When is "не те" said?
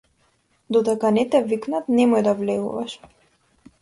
1.19-1.41